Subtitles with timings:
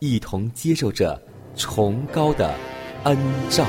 [0.00, 1.20] 一同接受着
[1.54, 2.54] 崇高的
[3.04, 3.16] 恩
[3.50, 3.66] 照。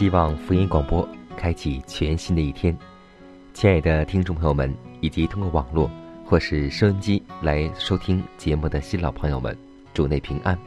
[0.00, 1.06] 希望福音广播
[1.36, 2.74] 开启全新的一天，
[3.52, 5.90] 亲爱的听众朋友们，以及通过网络
[6.24, 9.54] 或是收音机来收听节目的新老朋友们，
[9.92, 10.58] 主内平安。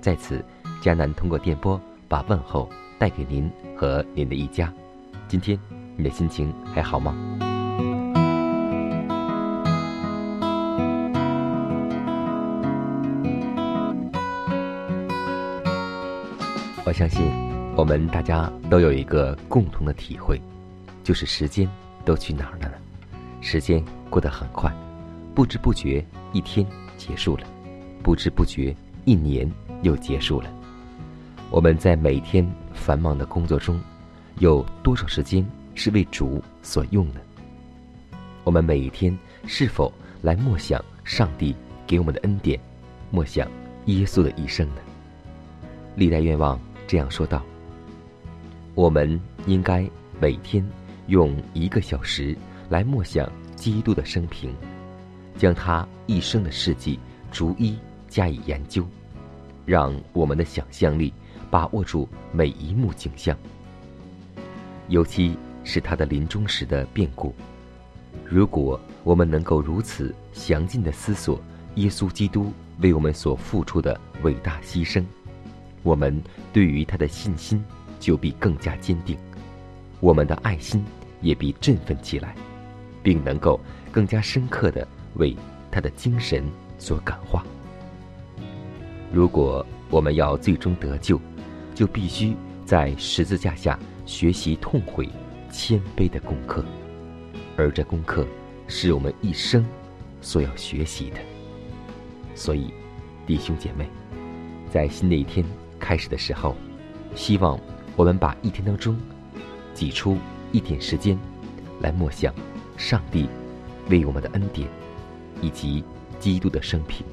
[0.00, 0.40] 在此，
[0.80, 4.72] 迦南通过电波把问候带给您和您的一家。
[5.26, 5.58] 今天
[5.96, 7.12] 你的心情还好吗？
[16.84, 17.45] 我相信。
[17.76, 20.40] 我们大家都有一个共同的体会，
[21.04, 21.68] 就是时间
[22.06, 22.74] 都去哪儿了呢？
[23.42, 24.72] 时间过得很快，
[25.34, 26.66] 不知不觉一天
[26.96, 27.46] 结束了，
[28.02, 29.46] 不知不觉一年
[29.82, 30.50] 又结束了。
[31.50, 33.78] 我们在每天繁忙的工作中，
[34.38, 37.20] 有多少时间是为主所用呢？
[38.42, 39.14] 我们每一天
[39.46, 41.54] 是否来默想上帝
[41.86, 42.58] 给我们的恩典，
[43.10, 43.46] 默想
[43.84, 44.76] 耶稣的一生呢？
[45.94, 47.42] 历代愿望这样说道。
[48.76, 49.88] 我们应该
[50.20, 50.62] 每天
[51.06, 52.36] 用一个小时
[52.68, 54.54] 来默想基督的生平，
[55.38, 57.00] 将他一生的事迹
[57.32, 57.74] 逐一
[58.06, 58.86] 加以研究，
[59.64, 61.10] 让我们的想象力
[61.50, 63.34] 把握住每一幕景象，
[64.88, 67.34] 尤其是他的临终时的变故。
[68.26, 71.40] 如果我们能够如此详尽的思索
[71.76, 75.02] 耶稣基督为我们所付出的伟大牺牲，
[75.82, 76.22] 我们
[76.52, 77.64] 对于他的信心。
[78.06, 79.18] 就必更加坚定，
[79.98, 80.84] 我们的爱心
[81.20, 82.36] 也必振奋起来，
[83.02, 83.58] 并能够
[83.90, 85.36] 更加深刻的为
[85.72, 86.44] 他的精神
[86.78, 87.44] 所感化。
[89.12, 91.20] 如果我们要最终得救，
[91.74, 95.08] 就必须在十字架下学习痛悔、
[95.50, 96.64] 谦卑的功课，
[97.56, 98.24] 而这功课
[98.68, 99.66] 是我们一生
[100.20, 101.16] 所要学习的。
[102.36, 102.72] 所以，
[103.26, 103.88] 弟兄姐妹，
[104.70, 105.44] 在新的一天
[105.80, 106.54] 开始的时候，
[107.16, 107.58] 希望。
[107.96, 108.96] 我们把一天当中
[109.74, 110.18] 挤出
[110.52, 111.18] 一点时间
[111.80, 112.32] 来默想
[112.76, 113.26] 上帝
[113.88, 114.68] 为我们的恩典
[115.40, 115.82] 以及
[116.20, 117.04] 基督的生平，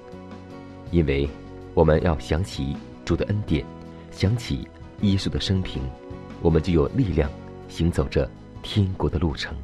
[0.92, 1.28] 因为
[1.74, 3.66] 我们要想起主的恩典，
[4.12, 4.68] 想起
[5.02, 5.82] 耶稣的生平，
[6.42, 7.30] 我们就有力量
[7.70, 8.30] 行走着
[8.62, 9.56] 天国的路程。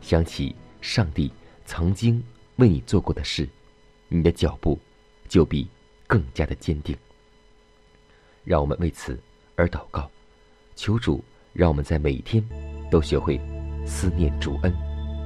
[0.00, 1.30] 想起上帝
[1.66, 2.22] 曾经
[2.56, 3.48] 为你做过的事，
[4.08, 4.78] 你的脚步
[5.28, 5.68] 就必
[6.06, 6.96] 更加的坚定。
[8.44, 9.18] 让我们为此
[9.56, 10.10] 而祷告。
[10.82, 11.22] 求主
[11.52, 12.42] 让我们在每一天
[12.90, 13.38] 都学会
[13.84, 14.72] 思念主恩，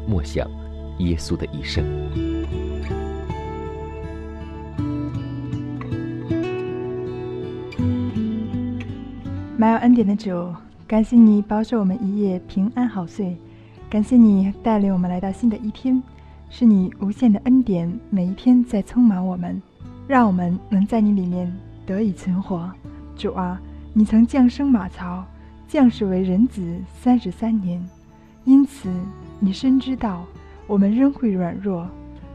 [0.04, 0.50] 默想
[0.98, 1.84] 耶稣的一生。
[9.56, 10.52] 满有恩典的主，
[10.88, 13.36] 感谢你保守我们一夜平安好睡，
[13.88, 16.02] 感谢你带领我们来到新的一天，
[16.50, 19.62] 是你无限的恩典，每一天在充满我们，
[20.08, 22.68] 让我们能在你里面得以存活。
[23.14, 23.62] 主啊，
[23.92, 25.24] 你曾降生马槽。
[25.66, 27.84] 将士为人子三十三年，
[28.44, 28.88] 因此
[29.40, 30.24] 你深知道
[30.66, 31.86] 我们仍会软弱，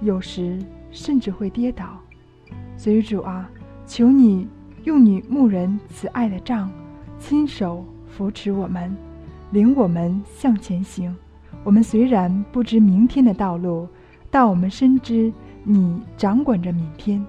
[0.01, 0.59] 有时
[0.91, 1.99] 甚至会跌倒。
[2.75, 3.49] 所以主啊，
[3.85, 4.47] 求你
[4.83, 6.69] 用你牧人慈爱的杖，
[7.19, 8.95] 亲手扶持我们，
[9.51, 11.15] 领我们向前行。
[11.63, 13.87] 我们虽然不知明天的道路，
[14.31, 15.31] 但我们深知
[15.63, 17.23] 你掌管着明天。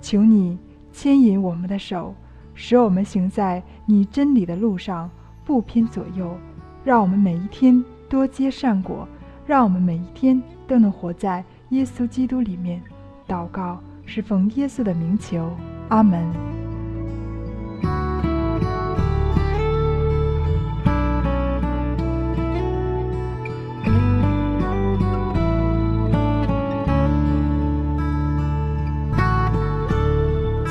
[0.00, 0.58] 求你
[0.92, 2.14] 牵引我们的手，
[2.54, 5.10] 使我们行在你真理的路上，
[5.44, 6.36] 不偏左右。
[6.84, 9.06] 让我们每一天多结善果，
[9.46, 12.82] 让我们每一天都能活在耶稣基督里面。
[13.28, 15.50] 祷告是奉耶稣的名求，
[15.88, 16.28] 阿门。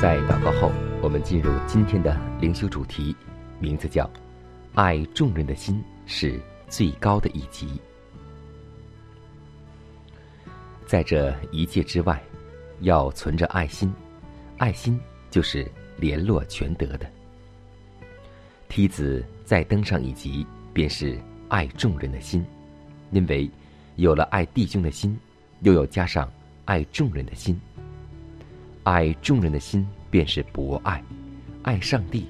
[0.00, 0.70] 在祷告后，
[1.00, 3.16] 我们进入今天的灵修主题，
[3.60, 4.08] 名字叫
[4.74, 7.80] “爱众人的心是最高的一级”。
[10.86, 12.22] 在这一切之外，
[12.80, 13.92] 要存着爱心，
[14.58, 14.98] 爱心
[15.30, 17.10] 就是联络全德的。
[18.68, 21.18] 梯子再登上一级，便是
[21.48, 22.44] 爱众人的心，
[23.10, 23.50] 因为
[23.96, 25.18] 有了爱弟兄的心，
[25.60, 26.30] 又要加上
[26.64, 27.60] 爱众人的心。
[28.84, 31.02] 爱众人的心，便是博爱，
[31.62, 32.26] 爱上帝，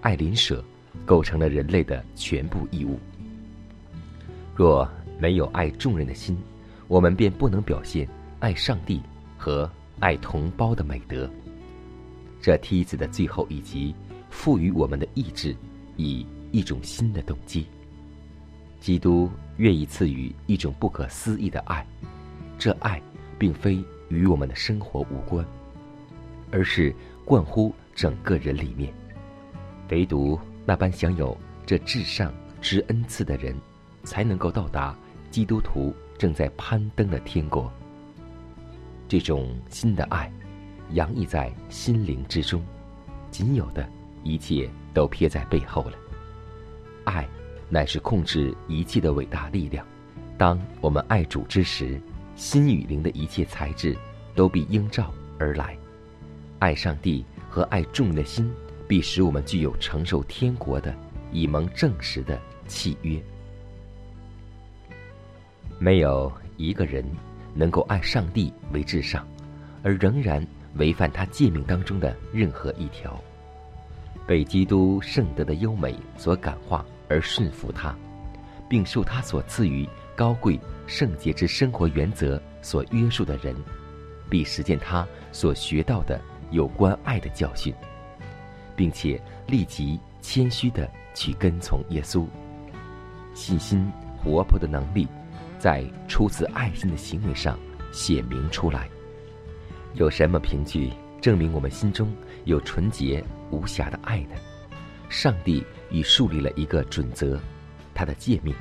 [0.00, 0.64] 爱邻舍，
[1.04, 2.98] 构成了人类的全部义务。
[4.54, 4.88] 若
[5.18, 6.36] 没有爱众人的心，
[6.88, 8.08] 我们便不能表现
[8.38, 9.00] 爱上帝
[9.36, 11.30] 和爱同胞的美德。
[12.40, 13.94] 这梯子的最后一集，
[14.30, 15.54] 赋予我们的意志
[15.96, 17.66] 以一种新的动机。
[18.80, 21.86] 基督愿意赐予一种不可思议的爱，
[22.58, 23.00] 这爱
[23.38, 25.44] 并非与我们的生活无关。
[26.50, 26.92] 而是
[27.24, 28.92] 贯乎整个人里面，
[29.90, 31.36] 唯独那般享有
[31.66, 33.54] 这至上之恩赐的人，
[34.04, 34.96] 才能够到达
[35.30, 37.72] 基督徒正在攀登的天国。
[39.08, 40.32] 这种新的爱，
[40.92, 42.64] 洋溢在心灵之中，
[43.30, 43.88] 仅有的
[44.22, 45.92] 一切都撇在背后了。
[47.04, 47.26] 爱，
[47.68, 49.84] 乃是控制一切的伟大力量。
[50.38, 52.00] 当我们爱主之时，
[52.36, 53.96] 心与灵的一切材质
[54.34, 55.76] 都必应照而来。
[56.58, 58.50] 爱上帝和爱众的心，
[58.90, 60.92] 必使我们具有承受天国的
[61.30, 63.22] 以蒙证实的契约。
[65.78, 67.04] 没有一个人
[67.54, 69.24] 能够爱上帝为至上，
[69.84, 70.44] 而仍然
[70.74, 73.16] 违反他诫命当中的任何一条。
[74.26, 77.96] 被基督圣德的优美所感化而顺服他，
[78.68, 80.58] 并受他所赐予高贵
[80.88, 83.54] 圣洁之生活原则所约束的人，
[84.28, 86.20] 必实践他所学到的。
[86.50, 87.72] 有关爱的教训，
[88.80, 92.26] 并且立即谦虚的去跟从耶稣。
[93.34, 93.86] 信心
[94.16, 95.06] 活泼的能力，
[95.58, 97.58] 在出自爱心的行为上
[97.92, 98.88] 显明出来。
[99.92, 100.90] 有什么凭据
[101.20, 102.10] 证明我们心中
[102.46, 104.36] 有纯洁无瑕的爱呢？
[105.10, 107.38] 上帝已树立了一个准则，
[107.92, 108.54] 他的诫命。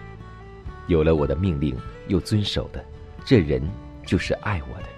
[0.87, 1.73] 有了我的命令
[2.09, 2.83] 又遵守的，
[3.23, 3.61] 这人
[4.05, 4.89] 就是爱我的。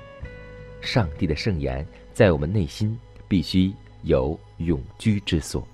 [0.82, 1.86] 上帝的圣言。
[2.12, 5.68] 在我们内心必须有永居之所。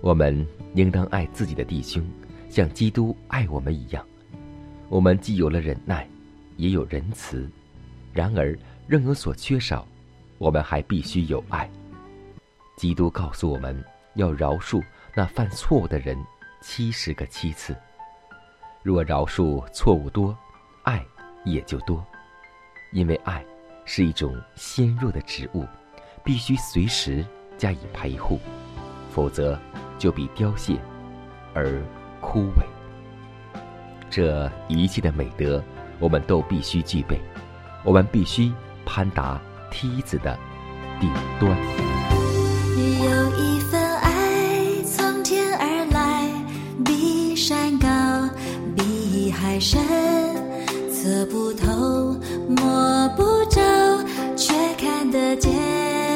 [0.00, 2.04] 我们应当爱自己的弟兄，
[2.48, 4.04] 像基督爱我们一样。
[4.88, 6.08] 我们既有了忍耐，
[6.56, 7.48] 也有仁慈，
[8.12, 8.56] 然而
[8.86, 9.86] 仍有所缺少。
[10.38, 11.68] 我们还必须有爱。
[12.76, 14.80] 基督告诉我们要饶恕
[15.14, 16.16] 那犯错误的人
[16.60, 17.76] 七十个七次。
[18.82, 20.36] 若饶恕错误多，
[20.84, 21.04] 爱
[21.44, 22.04] 也就多，
[22.92, 23.44] 因为爱。
[23.90, 25.64] 是一种纤弱的植物，
[26.28, 27.24] 必须随时
[27.56, 28.38] 加以陪护，
[29.10, 29.58] 否则
[29.98, 30.76] 就必凋谢
[31.54, 31.82] 而
[32.20, 32.62] 枯萎。
[34.10, 35.64] 这一切的美德，
[35.98, 37.18] 我们都必须具备，
[37.82, 38.52] 我们必须
[38.84, 40.38] 攀达梯子的
[41.00, 41.50] 顶端。
[42.76, 46.30] 有一份爱从天而来，
[46.84, 47.88] 比山高，
[48.76, 49.80] 比海深，
[50.92, 52.20] 测不透，
[52.50, 53.62] 摸不着。
[54.36, 56.07] 却看得见。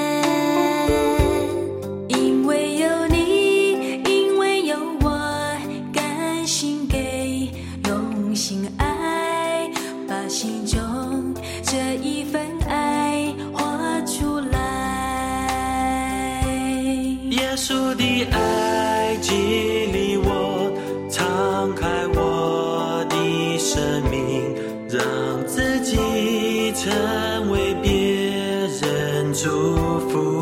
[24.93, 29.49] 让自己成为别人祝
[30.11, 30.42] 福。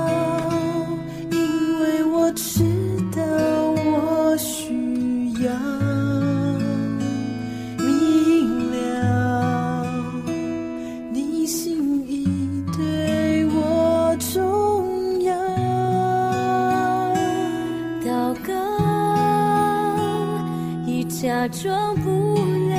[21.51, 22.35] 装不
[22.69, 22.77] 了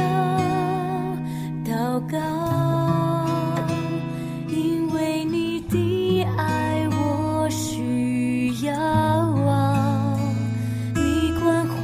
[1.64, 2.18] 祷告，
[4.48, 8.72] 因为你的爱我需要，
[10.94, 11.80] 你关怀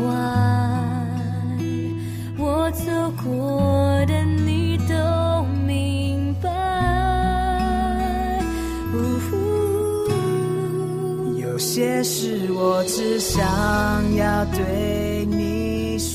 [2.38, 2.90] 我走
[3.22, 4.94] 过的你都
[5.66, 6.48] 明白。
[11.36, 13.44] 有些事我只想
[14.16, 15.07] 要对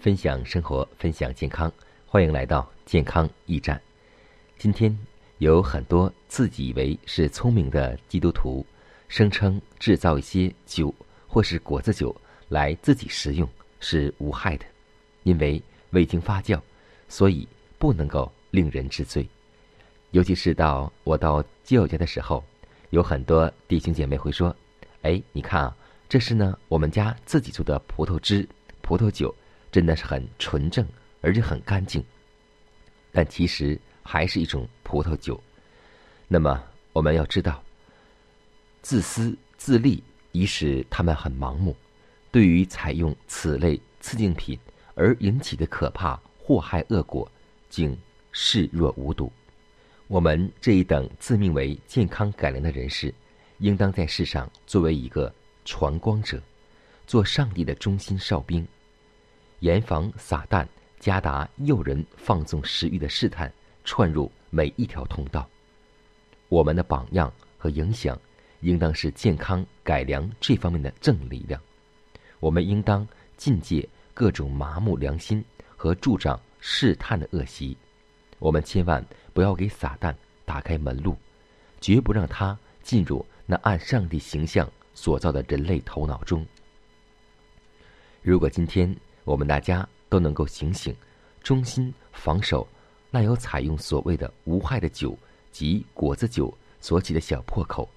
[0.00, 1.72] 分享生活，分享健康，
[2.06, 3.80] 欢迎来到健康驿站。
[4.58, 4.96] 今天
[5.38, 8.66] 有很多自己以为是聪明的基督徒，
[9.06, 10.92] 声称制造一些酒
[11.28, 12.14] 或是果子酒
[12.48, 13.48] 来自己食用
[13.78, 14.66] 是无害的，
[15.22, 16.60] 因为未经发酵，
[17.08, 17.46] 所以
[17.78, 19.28] 不能够令人知罪。
[20.10, 22.44] 尤其是到我到基友家的时候，
[22.90, 24.54] 有很多弟兄姐妹会说
[25.02, 25.76] ：“哎，你看啊，
[26.08, 28.48] 这是呢我们家自己做的葡萄汁、
[28.82, 29.34] 葡萄酒。”
[29.72, 30.86] 真的是很纯正，
[31.20, 32.02] 而且很干净，
[33.12, 35.38] 但其实还是一种葡萄酒。
[36.28, 36.62] 那么
[36.94, 37.62] 我们要知道，
[38.80, 41.76] 自私自利已使他们很盲目，
[42.30, 44.58] 对于采用此类刺激品
[44.94, 47.30] 而引起的可怕祸害恶果，
[47.68, 47.94] 竟
[48.32, 49.30] 视若无睹。
[50.08, 53.12] 我们这一等自命为健康改良的人士，
[53.58, 55.34] 应当在世上作为一个
[55.64, 56.40] 传光者，
[57.08, 58.66] 做上帝的忠心哨兵。
[59.60, 60.64] 严防撒旦
[61.00, 65.48] 加达诱人放纵食欲的试探串入每一条通道。
[66.48, 68.16] 我们的榜样和影响，
[68.60, 71.60] 应当是健康改良这方面的正力量。
[72.38, 73.04] 我们应当
[73.36, 75.44] 禁戒各种麻木良心
[75.76, 77.76] 和助长试探的恶习。
[78.38, 81.16] 我们千万不要给撒旦打开门路，
[81.80, 86.44] 绝不让他进入那按上帝形象所造的人类头脑中。
[88.22, 88.94] 如果今天
[89.24, 90.94] 我们大家都能够醒醒，
[91.42, 92.66] 忠心防守
[93.10, 95.16] 那有采用所谓的无害的酒
[95.52, 97.88] 及果子酒所起的小破口，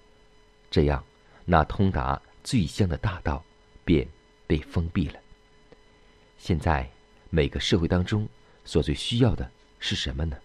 [0.70, 1.04] 这样
[1.46, 3.44] 那通达最香的大道
[3.84, 4.08] 便
[4.48, 5.20] 被封闭了。
[6.38, 6.90] 现在
[7.30, 8.28] 每个社会当中
[8.64, 10.38] 所最需要的是什么呢？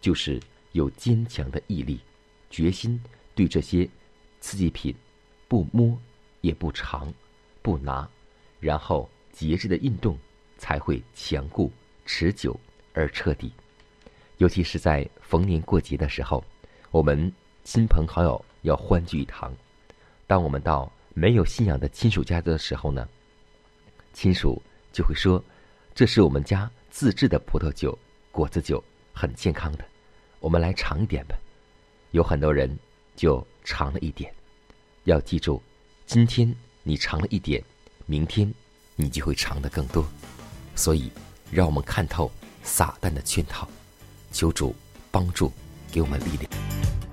[0.00, 0.40] 就是
[0.72, 2.00] 有坚强的毅力，
[2.50, 3.00] 决心
[3.34, 3.88] 对这些
[4.40, 4.94] 刺激品
[5.46, 5.96] 不摸
[6.40, 7.12] 也不尝
[7.62, 8.08] 不拿，
[8.58, 10.18] 然后节制的运动
[10.58, 11.70] 才会强固
[12.04, 12.58] 持久。
[12.94, 13.50] 而彻底，
[14.36, 16.44] 尤其是在逢年过节的时候，
[16.90, 17.32] 我们
[17.64, 19.50] 亲朋好友要欢聚一堂。
[20.26, 23.08] 当我们到没有信仰的亲属家的时候呢，
[24.12, 24.60] 亲属
[24.92, 25.42] 就会说
[25.94, 27.98] ：“这是我们家自制的葡萄酒、
[28.32, 29.84] 果子酒，很健康的，
[30.40, 31.36] 我们来尝一点吧。”
[32.10, 32.76] 有很多人
[33.14, 34.34] 就尝了一点。
[35.04, 35.62] 要记住，
[36.06, 37.62] 今天你尝了一点，
[38.06, 38.52] 明天
[38.96, 40.04] 你就会尝得更多。
[40.74, 41.12] 所以，
[41.50, 42.28] 让我们看透。
[42.64, 43.68] 撒旦的圈套，
[44.30, 44.72] 求主
[45.10, 45.52] 帮助，
[45.90, 47.11] 给我们力量。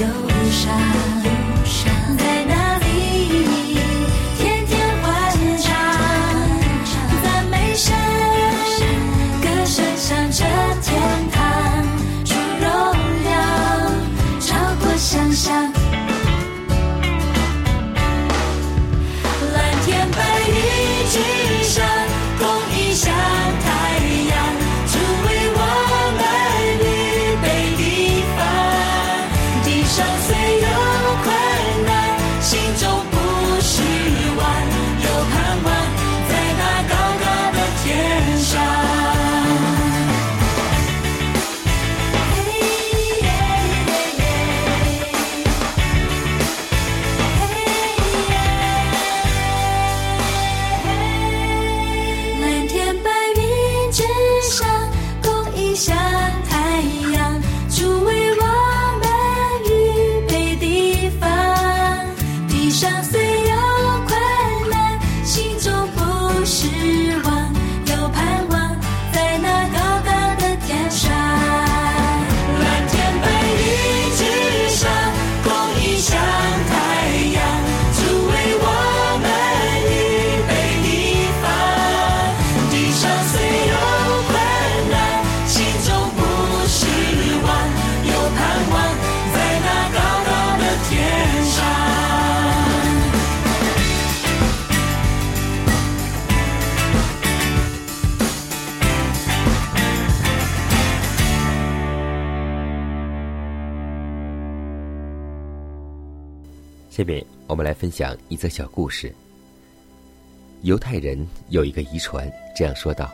[0.00, 0.06] 忧
[0.50, 1.21] 伤
[106.92, 109.10] 下面我们来分享一则小故事。
[110.60, 113.10] 犹太人有一个遗传，这样说道：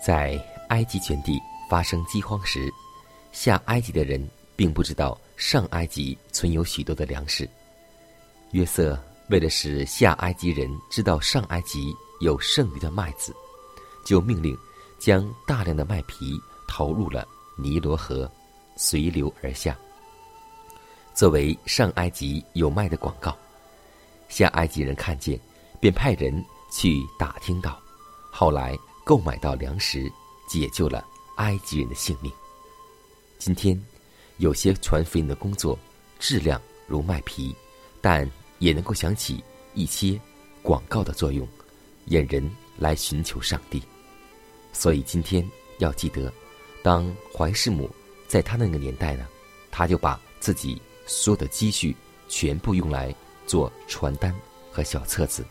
[0.00, 1.36] 在埃及全地
[1.68, 2.72] 发生饥荒时，
[3.32, 7.50] 下埃及的人并不知道上埃及存有许多的粮食。
[8.52, 8.96] 约瑟
[9.28, 13.34] 为了使下埃及人知道上埃及有剩余的麦子，
[14.06, 14.56] 就命令
[15.00, 17.26] 将大量的麦皮投入了
[17.56, 18.30] 尼罗河，
[18.76, 19.76] 随流而下。
[21.14, 23.36] 作为上埃及有卖的广告，
[24.28, 25.38] 下埃及人看见，
[25.80, 27.80] 便派人去打听到，
[28.32, 30.10] 后来购买到粮食，
[30.48, 32.32] 解救了埃及人的性命。
[33.38, 33.80] 今天，
[34.38, 35.78] 有些传福音的工作
[36.18, 37.54] 质量如麦皮，
[38.00, 40.20] 但也能够想起一些
[40.62, 41.46] 广告的作用，
[42.06, 43.80] 引人来寻求上帝。
[44.72, 45.48] 所以今天
[45.78, 46.32] 要记得，
[46.82, 47.88] 当怀世母
[48.26, 49.28] 在他那个年代呢，
[49.70, 50.82] 他就把自己。
[51.06, 51.94] 所有的积蓄
[52.28, 53.14] 全部用来
[53.46, 54.34] 做传单
[54.70, 55.44] 和小册子。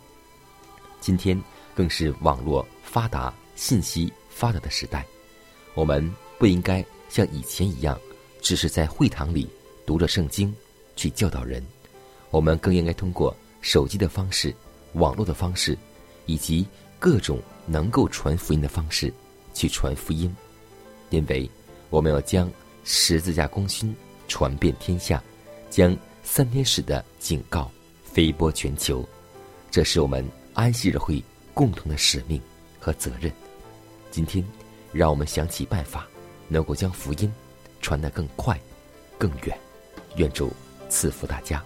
[0.99, 1.39] 今天
[1.75, 5.05] 更是网络发达、信息发达的时代，
[5.73, 7.99] 我们不应该像以前一样，
[8.41, 9.49] 只是在会堂里
[9.85, 10.53] 读着圣经
[10.95, 11.63] 去教导人。
[12.31, 14.53] 我们更应该通过手机的方式、
[14.93, 15.77] 网络的方式，
[16.25, 16.65] 以及
[16.99, 19.13] 各种能够传福音的方式
[19.53, 20.33] 去传福音，
[21.09, 21.49] 因为
[21.89, 22.51] 我们要将
[22.83, 23.95] 十字架功勋
[24.27, 25.21] 传遍天下。
[25.73, 27.71] 将三天使的警告
[28.03, 29.03] 飞播全球，
[29.71, 31.19] 这是我们安息日会
[31.51, 32.39] 共同的使命
[32.79, 33.33] 和责任。
[34.11, 34.45] 今天，
[34.91, 36.07] 让我们想起办法，
[36.47, 37.33] 能够将福音
[37.81, 38.55] 传得更快、
[39.17, 39.57] 更远。
[40.17, 40.53] 愿主
[40.89, 41.65] 赐福大家。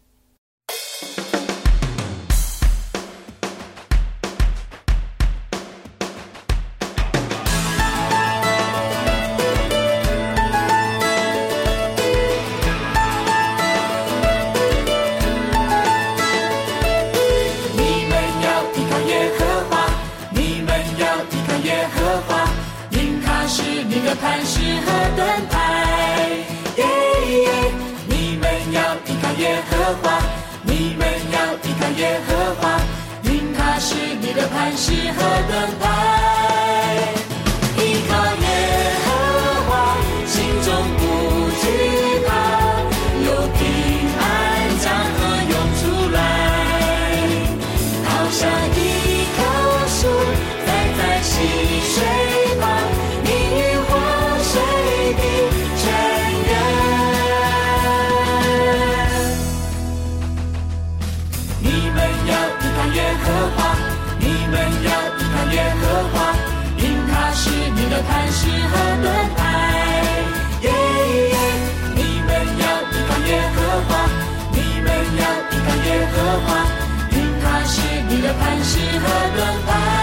[78.33, 80.00] 磐石和盾牌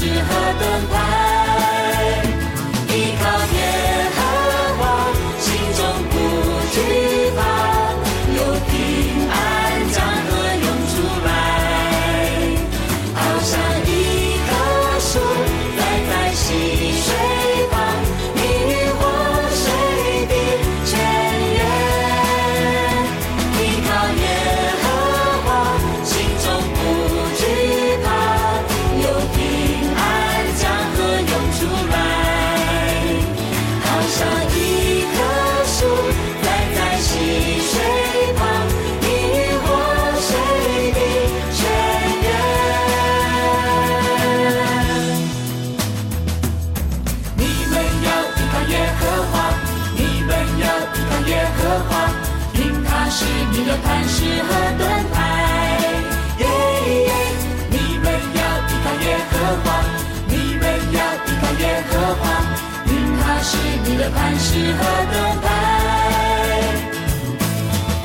[0.00, 0.57] 适合。
[64.10, 65.46] 磐石和盾牌。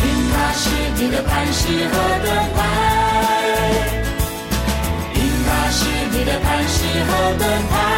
[0.03, 2.59] 因他是你的磐石和盾牌。
[5.15, 5.79] 因他是
[6.11, 7.92] 你的磐石和盾牌。